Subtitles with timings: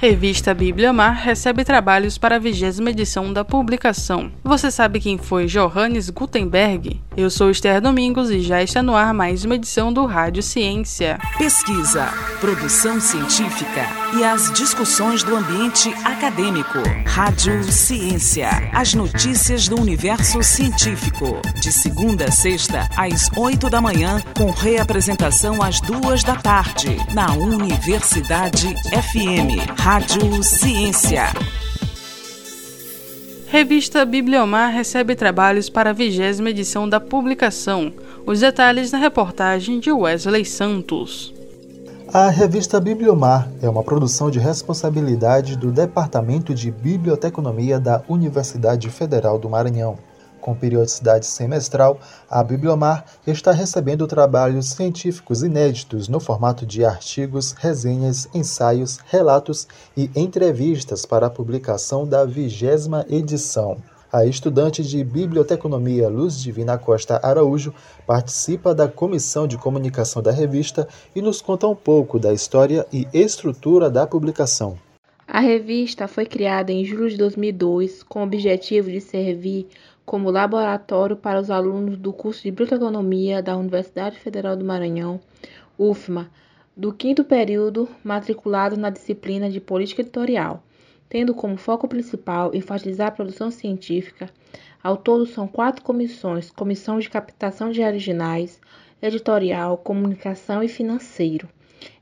[0.00, 4.30] Revista Bíblia Mar recebe trabalhos para a vigésima edição da publicação.
[4.44, 7.00] Você sabe quem foi Johannes Gutenberg?
[7.16, 11.18] Eu sou Esther Domingos e já está no ar mais uma edição do Rádio Ciência.
[11.36, 16.78] Pesquisa, produção científica e as discussões do ambiente acadêmico.
[17.04, 21.42] Rádio Ciência, as notícias do universo científico.
[21.60, 27.32] De segunda a sexta, às oito da manhã, com reapresentação às duas da tarde, na
[27.32, 29.66] Universidade FM.
[29.90, 31.32] Rádio Ciência.
[33.46, 37.90] Revista Bibliomar recebe trabalhos para a vigésima edição da publicação.
[38.26, 41.32] Os detalhes na reportagem de Wesley Santos.
[42.12, 49.38] A revista Bibliomar é uma produção de responsabilidade do Departamento de Biblioteconomia da Universidade Federal
[49.38, 49.96] do Maranhão.
[50.48, 58.26] Com periodicidade semestral, a Bibliomar está recebendo trabalhos científicos inéditos no formato de artigos, resenhas,
[58.32, 63.76] ensaios, relatos e entrevistas para a publicação da vigésima edição.
[64.10, 67.74] A estudante de Biblioteconomia Luz Divina Costa Araújo
[68.06, 73.06] participa da comissão de comunicação da revista e nos conta um pouco da história e
[73.12, 74.78] estrutura da publicação.
[75.30, 79.68] A revista foi criada em julho de 2002 com o objetivo de servir
[80.08, 85.20] como laboratório para os alunos do curso de Biblioteconomia da Universidade Federal do Maranhão,
[85.78, 86.30] UFMA,
[86.74, 90.62] do quinto período, matriculados na disciplina de Política Editorial,
[91.10, 94.30] tendo como foco principal enfatizar a produção científica.
[94.82, 98.58] Ao todo, são quatro comissões: Comissão de Captação de Originais,
[99.02, 101.46] Editorial, Comunicação e Financeiro.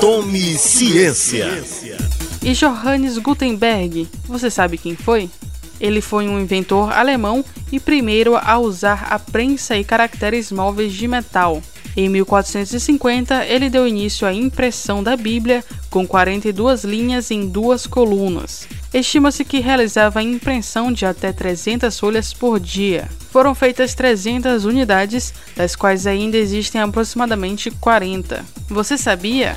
[0.00, 1.46] Tome ciência.
[2.42, 5.30] E Johannes Gutenberg, você sabe quem foi?
[5.80, 11.08] Ele foi um inventor alemão e primeiro a usar a prensa e caracteres móveis de
[11.08, 11.62] metal.
[11.96, 18.66] Em 1450, ele deu início à impressão da Bíblia com 42 linhas em duas colunas.
[18.94, 23.08] Estima-se que realizava a impressão de até 300 folhas por dia.
[23.32, 28.44] Foram feitas 300 unidades, das quais ainda existem aproximadamente 40.
[28.68, 29.56] Você sabia?